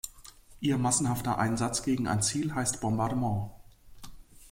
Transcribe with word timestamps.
Ihr 0.61 0.79
massenhafter 0.79 1.37
Einsatz 1.37 1.83
gegen 1.83 2.07
ein 2.07 2.23
Ziel 2.23 2.55
heißt 2.55 2.81
Bombardement. 2.81 3.51